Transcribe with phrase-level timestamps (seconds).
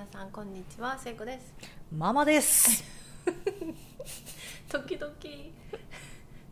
[0.00, 1.52] 皆さんこんにちは聖子です。
[1.94, 2.82] ママです。
[4.66, 5.12] 時々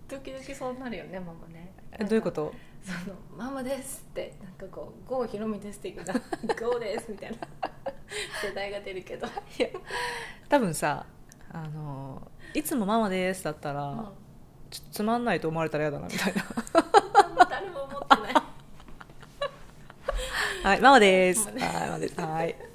[0.07, 1.73] 時々そうなるよねママね。
[1.93, 2.53] えどういうこと？
[2.85, 6.21] そのママですってなんかこう郷ひろみですって言うから
[6.57, 7.39] 郷ですみたいな
[8.45, 9.27] 世代が出るけど、
[10.51, 11.07] 多分さ
[11.51, 14.09] あのいつもママですだったら、うん。
[14.69, 16.45] ちょっとつまんないと思われたら嫌だなみたいな。
[17.49, 18.35] 誰も思ってない。
[20.65, 21.47] はいママです。
[21.47, 21.65] ママです。
[21.65, 22.21] はいママです。
[22.21, 22.68] はい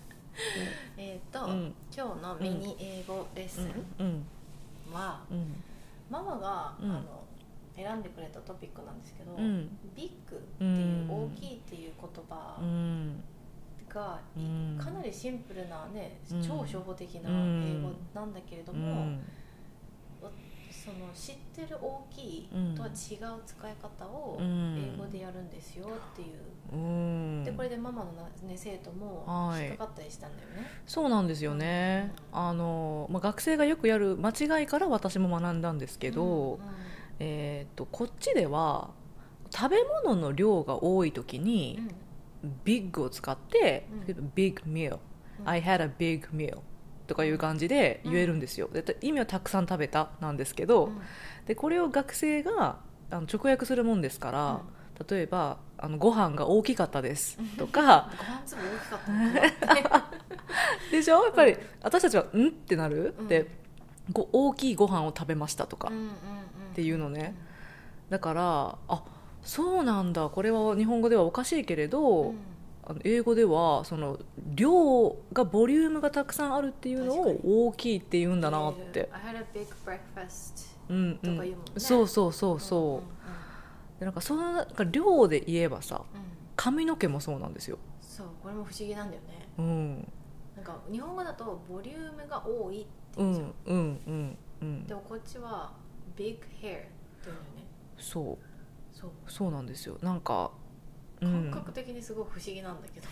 [0.97, 1.73] えっと、うん。
[1.95, 4.25] 今日のミニ英語レッスンうん。
[4.93, 5.63] は、うん。
[6.09, 6.91] ママが、うん。
[6.91, 7.23] あの
[7.75, 9.77] 選んでくれたトピックなんですけど、うん。
[9.95, 13.23] ビッグっていう大きいっていう言葉うん。
[13.89, 14.77] が、うん。
[14.79, 16.41] かなりシンプルなね、うん。
[16.41, 17.63] 超初歩的なうん。
[17.63, 19.23] 英語なんだけれどうも、ん
[20.83, 24.93] その知ってる大きいとは違う使い方をうん。
[24.95, 26.37] 英語でやるんですよっていう、
[26.73, 27.43] うん。
[27.45, 29.67] でこれでママのな、ね、生徒もはい。
[29.67, 32.11] 引っかかったりしたんだよね、そうなんですよね。
[32.33, 36.59] あの、まあ、学生がよくやる間違いから私も学んだんですけど、うん
[37.19, 38.89] えー、とこっちでは
[39.51, 41.79] 食べ物の量が多い時に、
[42.65, 44.31] ビッグを使って、うん。
[44.35, 44.99] ビッグ meal、
[45.39, 45.49] うん。
[45.49, 46.59] I had a big meal
[47.07, 51.01] とかいう感じで言えるんですよ、で意味はたくさん食べたなんですけど、うん。
[51.45, 52.77] でこれを学生が
[53.11, 54.61] あの直訳するもんですから、
[55.09, 60.91] 例えばあのご飯が大きかったですとか ご飯粒大きかった。
[60.91, 61.23] でしょ？
[61.25, 63.27] やっぱりうん私たちは「ん?」ってなる、うん。
[63.27, 63.47] で
[64.11, 66.09] ご大きいご飯を食べましたとか、うんうんうん。
[66.09, 66.11] っ
[66.75, 67.35] ていうのね。
[68.09, 69.03] だからあ
[69.41, 70.29] そうなんだ。
[70.29, 72.37] これは日本語ではおかしいけれど、うん
[72.85, 74.19] あの英語ではその
[74.53, 79.09] 量がボリュームがたくさんあるっていうのを大きいって言うんだなって、
[81.75, 86.19] うそうそうそうそう、んんでなんかそのなんか量で言えばさうん。
[86.19, 89.47] うん髪の毛もそうなんですよ、そうこれも不思議なんだよね。
[89.57, 90.11] うん、
[90.55, 94.87] なんか日本語だとボリュームが多いってう言うじゃん、んうんうんうん。
[94.87, 95.73] でもこっちは
[96.15, 96.83] big hair って言うんだよ
[97.55, 97.65] ね。
[97.97, 98.37] そう。
[98.95, 99.11] そう。
[99.27, 99.97] そうなんですよ。
[100.01, 100.62] なんかう
[101.23, 101.51] 感ん。
[101.51, 103.07] 覚的にすごい不思議なんだけど、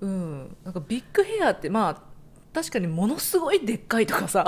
[0.00, 2.02] うん、なんかビッグヘアってまあ
[2.52, 4.46] 確かにものすごいでっかいとかさ。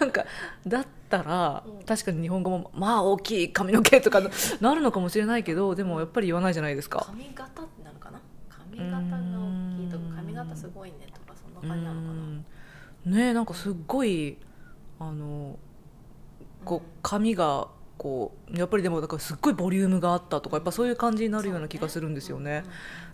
[0.00, 0.24] なんか
[0.66, 1.84] だったら、うん。
[1.84, 4.20] 確かに日本語もまあ大きい髪の毛とか
[4.60, 7.04] なるのかもしれないけどでもやっぱり言わないじゃないですか。
[7.06, 8.20] 髪型ってなのかな？
[8.48, 12.12] 髪型が大きいとか髪型すごいねとかそんな感じなのかな？
[12.12, 12.44] うん。
[13.06, 14.36] ねえなんかすっごい
[14.98, 15.58] あの
[16.64, 22.64] こう髪がこうやっぱりでもだからすっごいボリュームがあったとかやっぱそういう感じになるような気がするんですよね。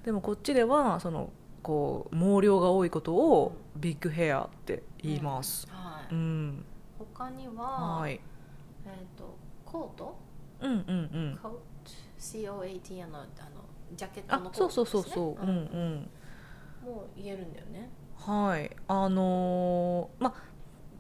[0.05, 1.31] でもこっちではその
[1.63, 6.65] こう毛量が多いことをビッグヘアって言います、うんはい、うん、
[6.99, 8.21] 他には、はい。
[8.85, 10.19] えっ、とコート？
[10.61, 10.83] うんうんう
[11.35, 11.39] ん。
[11.41, 11.61] コート
[12.19, 13.27] ？COAT あのあの
[13.97, 15.47] ジャケットのコーあそうトです、ね、そうそうそう、う。
[15.47, 15.49] ん。
[15.49, 16.11] うん
[16.85, 17.89] もう言えるんだよね。
[18.17, 18.69] はい。
[18.89, 20.52] あのーまあ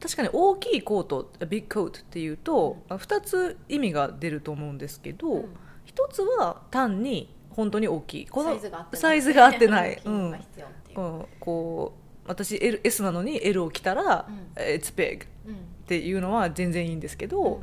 [0.03, 5.57] 確かに大きいコートビッグコートっていうと、あ2つ意味が出ると思うんですけど、うん。
[5.85, 8.27] 一つは単に本当に大きい。
[8.27, 8.51] この
[8.95, 10.01] サイズが合ってない。
[10.05, 11.37] う、こう。
[11.39, 14.62] こう私 L S なのに L を着たら、うん。
[14.62, 15.55] It's big うん。
[15.55, 17.62] っていうのは全然いいんですけど、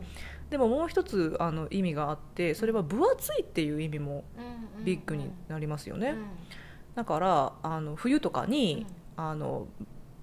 [0.50, 4.24] でももう一つあの意味があってそれは分厚いっていう意味も
[4.78, 6.26] うんビッグになりますよね、うん。
[6.96, 8.86] だからあの冬とかに、
[9.18, 9.68] あの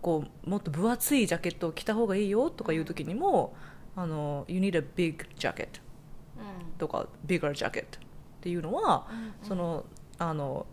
[0.06, 3.56] こうもっと分厚いジャケットを着た方がいいよとかいう時にも
[3.96, 5.80] 「あの You need a big jacket
[6.36, 7.86] うん」とか「bigger jacket」っ
[8.40, 9.84] ていうのは、うんその
[10.18, 10.64] あの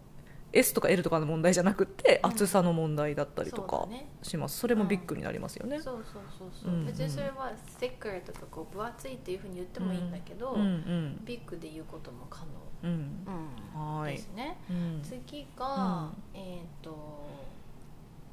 [0.55, 2.29] S とか L とかの問題じゃなくてうん。
[2.29, 3.87] 厚さの問題だったりとか
[4.21, 4.59] します。
[4.59, 5.81] それもビッグになりますよね。
[5.81, 11.25] そうそうそうそう、別にそれは thicker とかこう分厚いっていうふうに言ってもいいんだけど、うんうん。
[11.25, 12.45] ビッグで言うことも可
[12.83, 13.25] 能、うん。
[13.73, 13.99] うん。
[13.99, 14.13] はい。
[14.13, 14.57] ですね。
[14.69, 15.01] うん。
[15.01, 17.25] 次が、えっ、と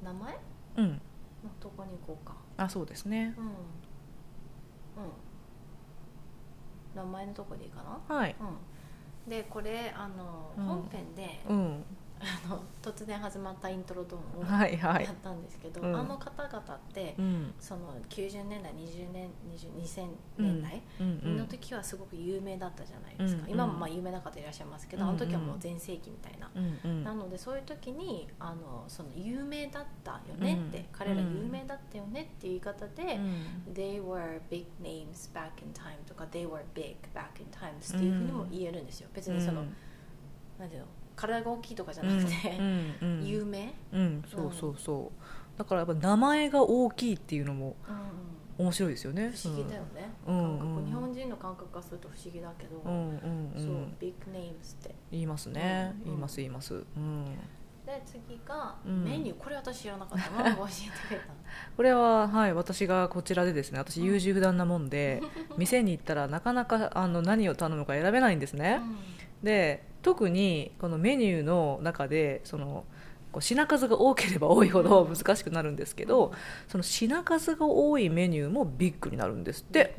[0.05, 0.39] 名前？
[0.77, 0.89] うん。
[0.93, 1.01] の
[1.61, 2.35] とこに行こうか。
[2.57, 3.35] あそうですね。
[3.39, 3.45] うん。
[3.45, 3.53] うん。
[6.95, 8.15] 名前のとこでいいかな？
[8.15, 8.37] はい。
[8.41, 9.31] うん。
[9.31, 10.65] でこれあの、うん。
[10.65, 11.85] 本編でうん
[13.01, 15.05] 突然始まったイントロドンをはいはい。
[15.05, 15.97] やったんですけど、うん。
[15.97, 17.55] あの方々って、うん。
[17.59, 20.07] その90年代20年20 2000
[20.37, 21.21] 年代うん。
[21.25, 27.05] うんの時はすごく有名だったじゃないですか、うん今もまあ有名な方いらっしゃいますけど、うんあの時はもう全盛期みたいな、うんうん。
[27.05, 30.85] なのでそういう時にあのその有名だったよねって、うん。
[30.93, 33.15] 彼ら有名だったよねっていう言い方で、
[33.67, 33.73] うん。
[33.73, 39.09] They were big names back in time とか They were big back in times っていうふうにも言えるんですよ。
[39.15, 39.65] 別にその、
[40.61, 40.87] なんていうの？
[41.17, 42.33] 体が大きいとかじゃなくて、
[43.23, 45.59] 有名、うん、そうそうそう。
[45.59, 47.77] だからやっぱ名前が大きいっていうのも
[48.57, 49.31] 面白いですよね。
[49.35, 50.85] 不思議だよね、うん。
[50.87, 54.95] 日本人の感覚からすると不思議だけど、うんうんうそう、ん big names って。
[55.11, 56.75] 言いますね、うん言います言います。
[56.75, 57.25] うん。
[57.85, 59.05] で次がうん。
[59.05, 60.31] メニュー、これ私知らなかった。
[60.31, 61.27] ママが教えてくれた
[61.77, 63.79] これは、はい、私がこちらでですね。
[63.79, 65.23] 私優柔不断なもんで、
[65.59, 68.81] 店に行ったらなかなかあの何を頼むか選べないんですね、
[69.43, 72.85] で特にこのメニューの中でその
[73.33, 76.33] こう品数が多ければ多いほど難しくなるんですけど、
[76.69, 79.97] その品数が多いメニューもビッグになるんですって。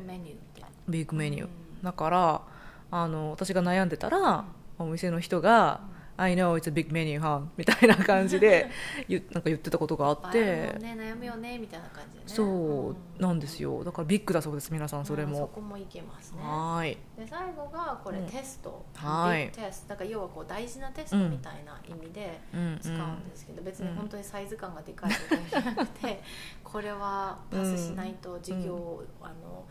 [0.88, 1.50] ビッグメニュー、うん。
[1.82, 2.42] だから
[2.90, 4.44] あの私が悩んでたら、
[4.78, 5.80] お店の人が
[6.16, 7.42] 「I know it's a big menu, huh?
[7.56, 8.68] 」みたいな感じで
[9.08, 10.40] 言なんか言ってたことがあっあて、
[10.78, 12.24] ね悩むよねみたいな感じでね。
[12.26, 13.82] そうなんですよ。
[13.84, 16.38] だからビッグだそうです皆さんそれうんそも、こもいけますね。
[16.42, 16.98] はーい。
[17.16, 19.50] で最後がこれうんテスト、はい。
[19.52, 19.88] テスト。
[19.90, 22.78] だから要はこう大事なテストみたいな意味でうん。
[22.80, 26.22] 使うんですけど、別に本当にサイズ感がでかいとかじゃなくて、
[26.62, 29.64] これはパスしないと授業、あの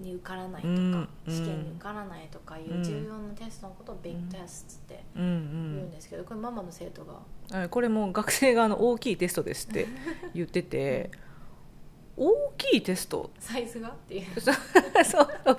[0.00, 2.82] に受からないとか、うん試験に受からないとかいううん。
[2.82, 5.32] 重要なテストのことをビッグテストって言うん。
[5.84, 9.86] んですけど、これママの生徒がはいこれも学生があの大きいテストですって
[10.34, 11.10] 言ってて
[12.16, 13.30] 大きいテスト？
[13.38, 13.88] サイズが？
[13.88, 14.40] っていう。
[14.40, 14.54] そう
[15.04, 15.28] そう。
[15.52, 15.56] っ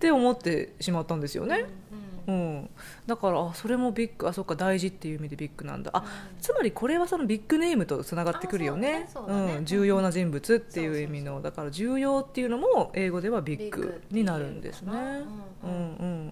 [0.00, 1.89] て思ってしまったんですよね、う
[2.26, 2.58] うん。
[2.60, 2.70] ん
[3.06, 5.90] だからあそれもビッグあそっか大事っていう意味でビッグなんだ。
[5.94, 6.04] あうん。
[6.40, 9.00] つまりこれはそのビッグネームとつながってくるよね。
[9.00, 9.08] ね。
[9.12, 14.92] そうん、重要な人物っていそう意味のだから重要っていうのも英語ではビッグになるんですね。
[14.92, 15.30] ビッグ
[15.64, 15.76] うんうん。
[15.76, 15.76] う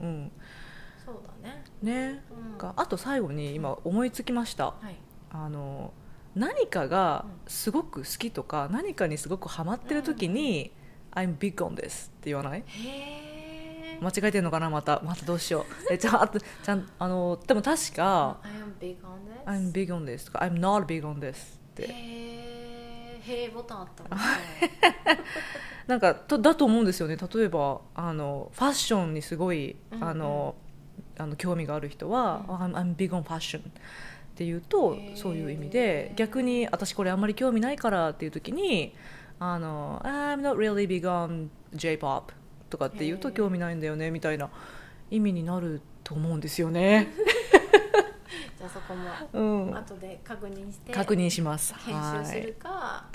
[0.07, 0.33] ん
[1.05, 1.65] そうだね。
[1.83, 2.23] ね。
[2.31, 2.59] うん。
[2.59, 4.67] があと最後に今思いつきました。
[4.67, 4.97] はい。
[5.31, 5.93] あの
[6.35, 10.73] 何かがすごく好きとか何かにすごくハマってる時に
[11.13, 12.61] 「I'm big on this」って言わない？
[12.61, 12.65] へ
[13.25, 13.28] え。
[14.01, 15.01] 間違えてるのかなまた。
[15.05, 15.93] またどうしよう。
[15.93, 21.83] えちゃんあとちゃんあのでも確か I am big on this.「I'm big on this」とか「I'm not big on this」って。
[21.85, 23.21] へえ。
[23.21, 24.25] へえボタンあったもんね。
[25.87, 27.17] なんかとだと思うんですよね。
[27.17, 30.55] 例えばあのファッションにすごいうんあの、
[31.19, 32.55] あの興味がある人は「うん。
[32.57, 33.71] I'm, I'm big on fashion」っ
[34.39, 38.95] ていうとそういう意味で逆に私これあんまり興味ないからっていう時に
[39.41, 42.33] 「あの I'm not really big on J-pop」
[42.71, 44.51] とかって言うと興味ないんだよねみたいな
[45.11, 47.09] 意味になると思うんですよね。
[48.59, 51.75] じゃあそこもうん、後で確認して確認します。
[51.75, 51.95] 編
[52.25, 53.07] 集するか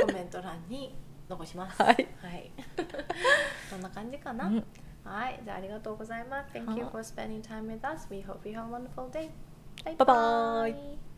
[0.00, 0.94] コメント欄に
[1.28, 1.80] 残します。
[1.82, 2.08] はい。
[2.22, 2.50] はい。
[3.70, 4.46] そんな感じかな。
[4.46, 4.64] うん
[5.02, 5.40] はい。
[5.42, 6.50] じゃあありがとうございます。
[6.52, 8.06] Thank you はい for spending time with us.
[8.10, 9.30] We hope you have a wonderful day.
[9.84, 11.09] バイバイバイイ